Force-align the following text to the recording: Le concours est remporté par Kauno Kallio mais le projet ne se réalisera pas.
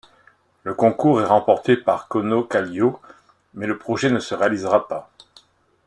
Le 0.63 0.73
concours 0.73 1.21
est 1.21 1.25
remporté 1.25 1.77
par 1.77 2.07
Kauno 2.07 2.43
Kallio 2.43 2.99
mais 3.53 3.67
le 3.67 3.77
projet 3.77 4.09
ne 4.09 4.17
se 4.17 4.33
réalisera 4.33 4.87
pas. 4.87 5.11